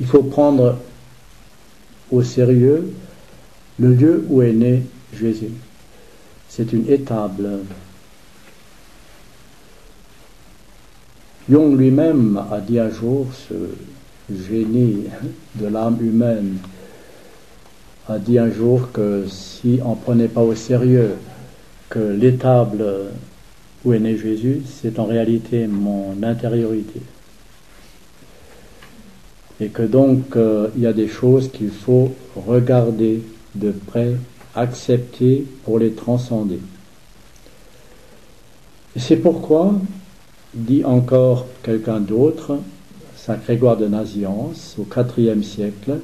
[0.00, 0.78] il faut prendre
[2.10, 2.92] au sérieux
[3.78, 4.82] le lieu où est né
[5.12, 5.52] Jésus.
[6.48, 7.60] C'est une étable.
[11.48, 13.54] Jung lui-même a dit un jour, ce
[14.48, 15.04] génie
[15.56, 16.58] de l'âme humaine,
[18.08, 21.16] a dit un jour que si on ne prenait pas au sérieux
[21.88, 22.84] que l'étable
[23.84, 27.00] où est né Jésus, c'est en réalité mon intériorité.
[29.60, 33.22] Et que donc euh, il y a des choses qu'il faut regarder
[33.54, 34.14] de près,
[34.54, 36.58] accepter pour les transcender.
[38.96, 39.74] C'est pourquoi,
[40.54, 42.58] dit encore quelqu'un d'autre,
[43.16, 44.86] Saint Grégoire de Naziance, au
[45.18, 45.98] IVe siècle,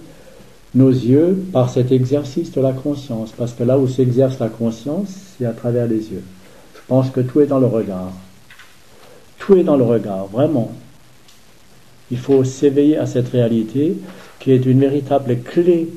[0.74, 5.08] nos yeux par cet exercice de la conscience, parce que là où s'exerce la conscience,
[5.36, 6.22] c'est à travers les yeux.
[6.74, 8.12] Je pense que tout est dans le regard.
[9.38, 10.72] Tout est dans le regard, vraiment.
[12.10, 13.96] Il faut s'éveiller à cette réalité
[14.38, 15.88] qui est une véritable clé,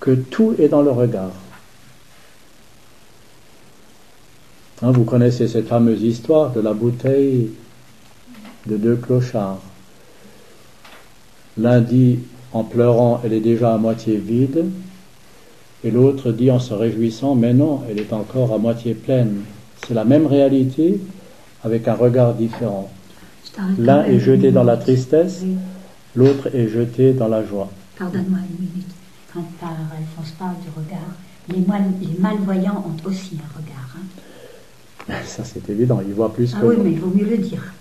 [0.00, 1.30] que tout est dans le regard.
[4.82, 7.50] Hein, vous connaissez cette fameuse histoire de la bouteille
[8.66, 9.60] de deux clochards.
[11.56, 12.18] L'un dit
[12.52, 14.64] en pleurant, elle est déjà à moitié vide,
[15.84, 19.42] et l'autre dit en se réjouissant, mais non, elle est encore à moitié pleine.
[19.86, 21.00] C'est la même réalité
[21.62, 22.90] avec un regard différent.
[23.78, 25.42] L'un est jeté dans la tristesse,
[26.16, 27.70] l'autre est jeté dans la joie.
[27.98, 28.88] Pardonne-moi une minute.
[29.32, 31.00] Quand par Alphonse parle du regard,
[31.48, 33.96] les, malvoyants ont aussi un regard.
[33.96, 35.14] Hein.
[35.26, 37.72] Ça c'est évident, ils voient plus ah que oui, mais il vaut mieux le dire.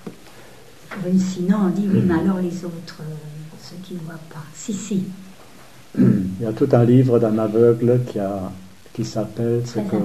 [1.18, 3.14] sinon on dit oui, mais alors les autres, euh,
[3.62, 4.44] ceux qui ne voient pas.
[4.54, 5.04] Si, si.
[5.98, 8.52] Il y a tout un livre d'un aveugle qui, a,
[8.94, 9.98] qui s'appelle ce que,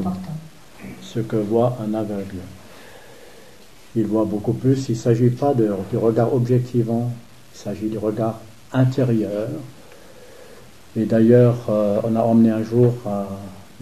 [1.00, 2.38] ce que voit un aveugle
[3.96, 4.88] il voit beaucoup plus.
[4.88, 7.10] Il ne s'agit pas du regard objectivant,
[7.54, 8.40] il s'agit du regard
[8.72, 9.48] intérieur.
[10.96, 13.24] Et d'ailleurs, euh, on a emmené un jour euh,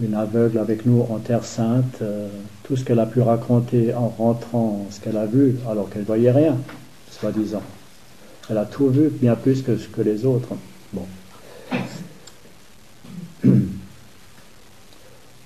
[0.01, 1.99] une aveugle avec nous en Terre Sainte.
[2.01, 2.27] Euh,
[2.63, 6.07] tout ce qu'elle a pu raconter en rentrant, ce qu'elle a vu, alors qu'elle ne
[6.07, 6.57] voyait rien,
[7.11, 7.61] soi-disant.
[8.49, 10.49] Elle a tout vu, bien plus que, que les autres.
[10.93, 11.05] Bon.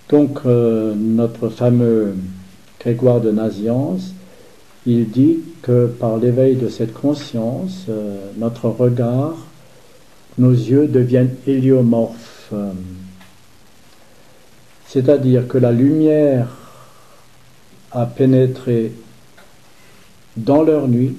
[0.10, 2.16] Donc, notre fameux
[2.80, 4.14] Grégoire de Naziance,
[4.86, 9.36] il dit que par l'éveil de cette conscience, euh, notre regard,
[10.38, 12.54] nos yeux deviennent héliomorphes.
[14.88, 16.48] C'est-à-dire que la lumière
[17.92, 18.94] a pénétré
[20.38, 21.16] dans leur nuit,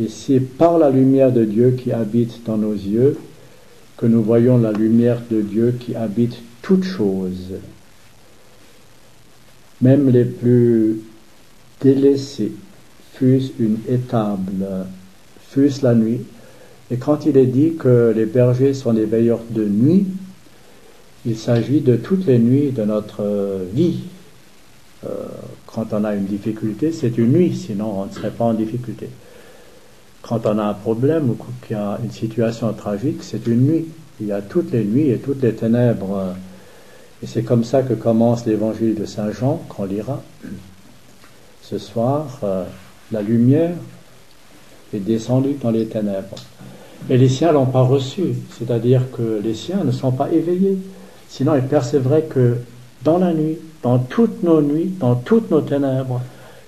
[0.00, 3.18] et c'est par la lumière de Dieu qui habite dans nos yeux
[3.96, 7.54] que nous voyons la lumière de Dieu qui habite toutes choses,
[9.80, 11.00] même les plus
[11.80, 12.52] délaissées
[13.18, 14.66] fût-ce une étable,
[15.50, 16.20] fût-ce la nuit.
[16.90, 20.06] Et quand il est dit que les bergers sont des veilleurs de nuit,
[21.26, 23.24] il s'agit de toutes les nuits de notre
[23.72, 24.00] vie.
[25.04, 25.26] Euh,
[25.66, 29.08] quand on a une difficulté, c'est une nuit, sinon on ne serait pas en difficulté.
[30.22, 31.36] Quand on a un problème ou
[31.66, 33.86] qu'il y a une situation tragique, c'est une nuit.
[34.20, 36.34] Il y a toutes les nuits et toutes les ténèbres.
[37.22, 40.22] Et c'est comme ça que commence l'évangile de Saint Jean, qu'on lira
[41.62, 42.38] ce soir.
[42.42, 42.64] Euh,
[43.12, 43.74] la lumière
[44.92, 46.36] est descendue dans les ténèbres.
[47.08, 50.78] Et les siens l'ont pas reçu, c'est-à-dire que les siens ne sont pas éveillés.
[51.28, 52.58] Sinon, ils percevraient que
[53.02, 56.20] dans la nuit, dans toutes nos nuits, dans toutes nos ténèbres,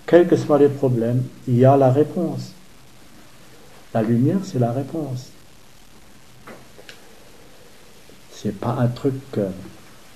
[0.06, 2.52] quels que soient les problèmes, il y a la réponse.
[3.92, 5.30] La lumière, c'est la réponse.
[8.32, 9.14] C'est pas un truc,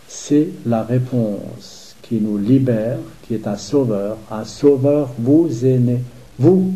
[0.08, 4.19] c'est la réponse qui nous libère, qui est un sauveur.
[4.31, 6.00] Un sauveur vous est né.
[6.38, 6.72] Vous,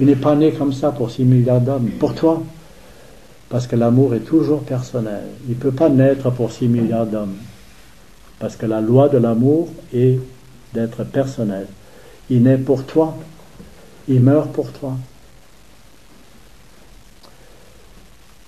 [0.00, 2.42] il n'est pas né comme ça pour 6 milliards d'hommes, pour toi.
[3.48, 5.24] Parce que l'amour est toujours personnel.
[5.46, 7.36] Il ne peut pas naître pour 6 milliards d'hommes.
[8.38, 10.18] Parce que la loi de l'amour est
[10.72, 11.66] d'être personnel.
[12.30, 13.16] Il naît pour toi.
[14.08, 14.96] Il meurt pour toi.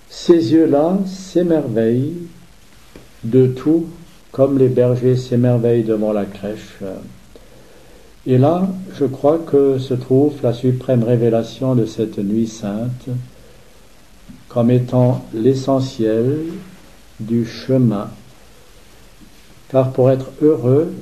[0.08, 2.14] Ces yeux-là s'émerveillent
[3.24, 3.86] de tout,
[4.34, 6.80] comme les bergers s'émerveillent devant la crèche.
[8.26, 8.66] Et là,
[8.98, 13.08] je crois que se trouve la suprême révélation de cette nuit sainte
[14.48, 16.38] comme étant l'essentiel
[17.20, 18.10] du chemin.
[19.68, 20.92] Car pour être heureux,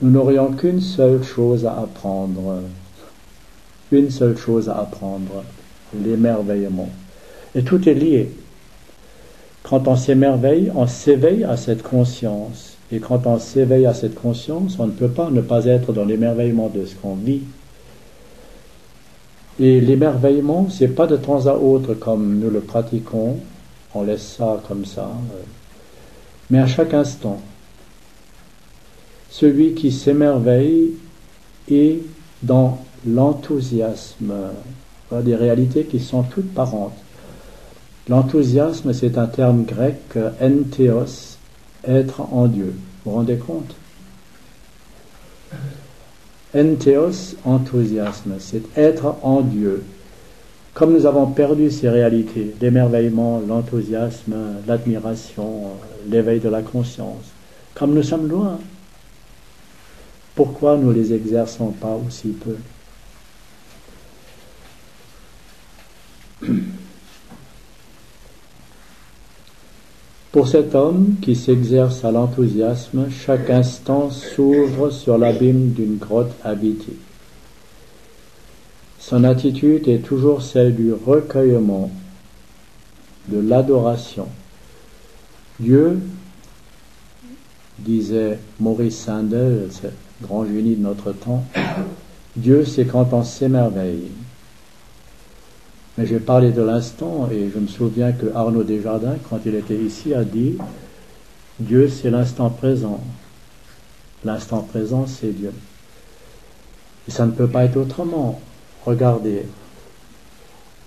[0.00, 2.60] nous n'aurions qu'une seule chose à apprendre,
[3.92, 5.44] une seule chose à apprendre,
[5.94, 6.90] l'émerveillement.
[7.54, 8.32] Et tout est lié.
[9.72, 14.76] Quand on s'émerveille, on s'éveille à cette conscience et quand on s'éveille à cette conscience,
[14.78, 17.40] on ne peut pas ne pas être dans l'émerveillement de ce qu'on vit.
[19.58, 23.38] Et l'émerveillement, c'est pas de temps à autre comme nous le pratiquons,
[23.94, 25.10] on laisse ça comme ça,
[26.50, 27.40] mais à chaque instant.
[29.30, 30.90] Celui qui s'émerveille
[31.70, 31.96] est
[32.42, 34.34] dans l'enthousiasme,
[35.10, 36.92] des réalités qui sont toutes parentes.
[38.08, 41.38] L'enthousiasme, c'est un terme grec, entheos,
[41.86, 42.74] être en Dieu.
[43.04, 43.74] Vous vous rendez compte?
[46.54, 49.84] Entheos, enthousiasme, c'est être en Dieu.
[50.74, 54.34] Comme nous avons perdu ces réalités, l'émerveillement, l'enthousiasme,
[54.66, 55.70] l'admiration,
[56.08, 57.24] l'éveil de la conscience,
[57.74, 58.58] comme nous sommes loin,
[60.34, 62.56] pourquoi nous les exerçons pas aussi peu?
[70.32, 76.96] Pour cet homme qui s'exerce à l'enthousiasme, chaque instant s'ouvre sur l'abîme d'une grotte habitée.
[78.98, 81.90] Son attitude est toujours celle du recueillement,
[83.28, 84.26] de l'adoration.
[85.60, 85.98] Dieu,
[87.78, 89.68] disait Maurice Sandel,
[90.22, 91.44] grand génie de notre temps,
[92.36, 94.08] Dieu c'est quand on s'émerveille.
[95.98, 99.76] Mais j'ai parlé de l'instant et je me souviens que Arnaud Desjardins, quand il était
[99.76, 100.56] ici, a dit
[101.60, 103.00] Dieu, c'est l'instant présent.
[104.24, 105.52] L'instant présent, c'est Dieu.
[107.08, 108.40] Et ça ne peut pas être autrement.
[108.86, 109.42] Regardez,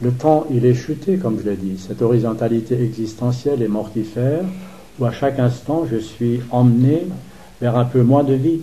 [0.01, 1.77] le temps, il est chuté, comme je l'ai dit.
[1.77, 4.43] Cette horizontalité existentielle est mortifère,
[4.99, 7.07] où à chaque instant, je suis emmené
[7.61, 8.61] vers un peu moins de vie.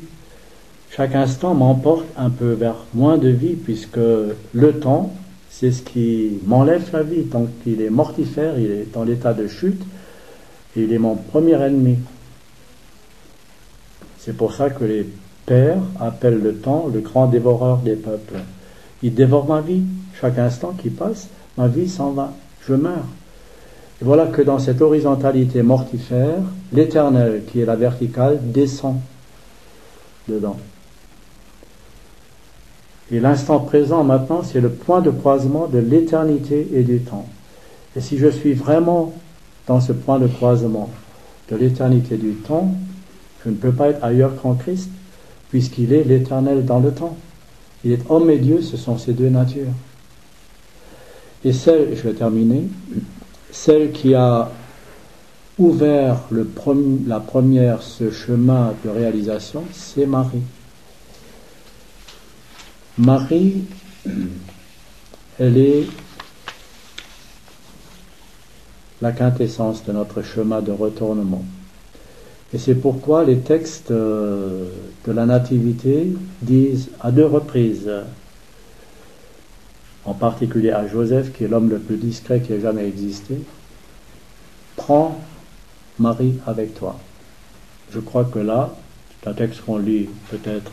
[0.90, 5.14] Chaque instant m'emporte un peu vers moins de vie, puisque le temps,
[5.52, 7.24] c'est ce qui m'enlève la vie.
[7.24, 9.82] Tant qu'il est mortifère, il est dans l'état de chute,
[10.76, 11.98] et il est mon premier ennemi.
[14.18, 15.06] C'est pour ça que les
[15.46, 18.38] pères appellent le temps le grand dévoreur des peuples.
[19.02, 19.82] Il dévore ma vie.
[20.20, 21.28] Chaque instant qui passe,
[21.58, 22.32] ma vie s'en va.
[22.66, 23.06] Je meurs.
[24.00, 26.38] Et voilà que dans cette horizontalité mortifère,
[26.72, 28.96] l'éternel, qui est la verticale, descend
[30.28, 30.56] dedans.
[33.12, 37.26] Et l'instant présent maintenant, c'est le point de croisement de l'éternité et du temps.
[37.94, 39.12] Et si je suis vraiment
[39.66, 40.88] dans ce point de croisement
[41.50, 42.74] de l'éternité et du temps,
[43.44, 44.88] je ne peux pas être ailleurs qu'en Christ,
[45.50, 47.16] puisqu'il est l'éternel dans le temps.
[47.84, 49.66] Il est homme et Dieu, ce sont ces deux natures.
[51.44, 52.62] Et celle, je vais terminer,
[53.50, 54.50] celle qui a
[55.58, 56.16] ouvert
[57.06, 60.40] la première ce chemin de réalisation, c'est Marie.
[62.98, 63.64] Marie,
[65.38, 65.86] elle est
[69.00, 71.42] la quintessence de notre chemin de retournement.
[72.52, 74.68] Et c'est pourquoi les textes euh,
[75.06, 76.12] de la Nativité
[76.42, 77.90] disent à deux reprises,
[80.04, 83.38] en particulier à Joseph, qui est l'homme le plus discret qui ait jamais existé,
[84.76, 85.18] prends
[85.98, 86.98] Marie avec toi.
[87.90, 88.74] Je crois que là,
[89.22, 90.72] c'est un texte qu'on lit peut-être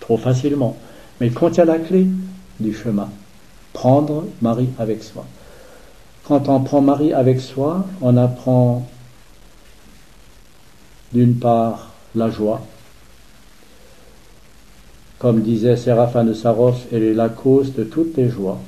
[0.00, 0.76] trop facilement,
[1.20, 2.06] mais il contient la clé
[2.58, 3.08] du chemin.
[3.72, 5.24] Prendre Marie avec soi.
[6.24, 8.86] Quand on prend Marie avec soi, on apprend
[11.12, 12.60] d'une part la joie.
[15.18, 18.58] Comme disait Séraphin de Sarov, elle est la cause de toutes les joies.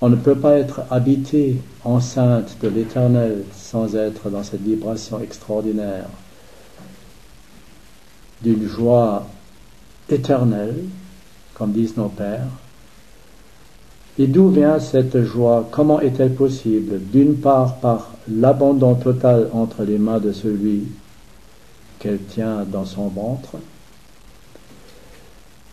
[0.00, 6.06] On ne peut pas être habité enceinte de l'éternel sans être dans cette vibration extraordinaire
[8.42, 9.28] d'une joie
[10.08, 10.84] éternelle,
[11.54, 12.48] comme disent nos pères.
[14.18, 15.68] Et d'où vient cette joie?
[15.70, 17.00] Comment est-elle possible?
[17.12, 20.84] D'une part par l'abandon total entre les mains de celui
[21.98, 23.56] qu'elle tient dans son ventre,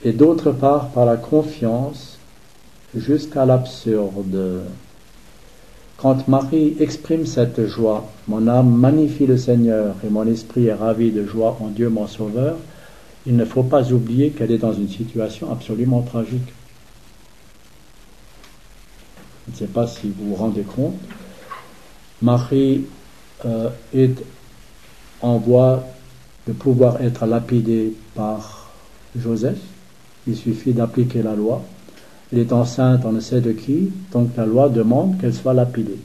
[0.04, 2.18] et d'autre part par la confiance
[2.96, 4.62] jusqu'à l'absurde.
[5.98, 11.12] Quand Marie exprime cette joie, mon âme magnifie le Seigneur et mon esprit est ravi
[11.12, 12.56] de joie en Dieu mon Sauveur,
[13.26, 16.54] il ne faut pas oublier qu'elle est dans une situation absolument tragique.
[19.48, 20.96] Je ne sais pas si vous vous rendez compte.
[22.22, 22.86] Marie
[23.46, 24.24] euh, est
[25.22, 25.84] en voie
[26.48, 28.70] de pouvoir être lapidée par
[29.18, 29.60] Joseph.
[30.28, 31.64] Il suffit d'appliquer la loi.
[32.32, 36.00] Elle est enceinte, on ne sait de qui, donc la loi demande qu'elle soit lapidée.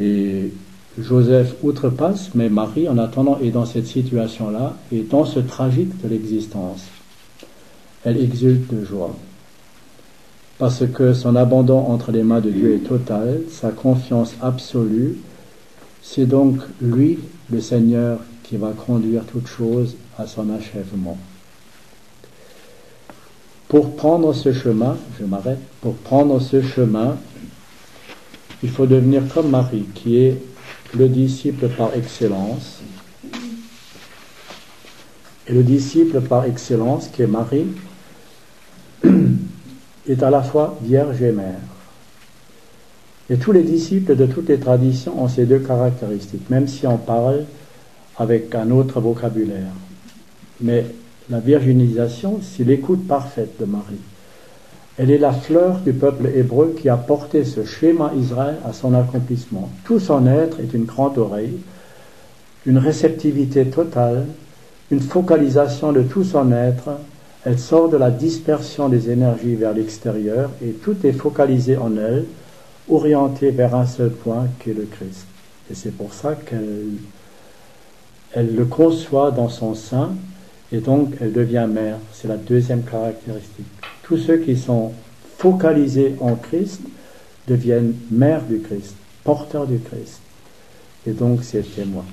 [0.00, 0.52] Et
[1.00, 6.08] Joseph outrepasse, mais Marie, en attendant, est dans cette situation-là, et dans ce tragique de
[6.08, 6.84] l'existence.
[8.04, 9.14] Elle exulte de joie.
[10.58, 15.18] Parce que son abandon entre les mains de Dieu est total, sa confiance absolue,
[16.02, 17.18] c'est donc lui,
[17.50, 21.18] le Seigneur, qui va conduire toute chose à son achèvement.
[23.68, 27.16] Pour prendre ce chemin, je m'arrête, pour prendre ce chemin,
[28.62, 30.42] il faut devenir comme Marie, qui est
[30.96, 32.80] le disciple par excellence.
[35.46, 37.66] Et le disciple par excellence, qui est Marie,
[40.08, 41.60] est à la fois vierge et mère.
[43.30, 46.96] Et tous les disciples de toutes les traditions ont ces deux caractéristiques, même si on
[46.96, 47.44] parle
[48.16, 49.72] avec un autre vocabulaire.
[50.60, 50.86] Mais
[51.30, 54.00] la virginisation, c'est l'écoute parfaite de Marie.
[54.98, 58.94] Elle est la fleur du peuple hébreu qui a porté ce schéma Israël à son
[58.94, 59.70] accomplissement.
[59.84, 61.58] Tout son être est une grande oreille,
[62.66, 64.26] une réceptivité totale,
[64.90, 66.90] une focalisation de tout son être.
[67.44, 72.24] Elle sort de la dispersion des énergies vers l'extérieur et tout est focalisé en elle,
[72.90, 75.26] orienté vers un seul point qui est le Christ.
[75.70, 76.96] Et c'est pour ça qu'elle
[78.32, 80.10] elle le conçoit dans son sein
[80.72, 81.98] et donc elle devient mère.
[82.12, 83.66] C'est la deuxième caractéristique.
[84.08, 84.92] Tous ceux qui sont
[85.36, 86.80] focalisés en Christ
[87.46, 90.20] deviennent mères du Christ, porteurs du Christ.
[91.06, 92.06] Et donc c'est témoin.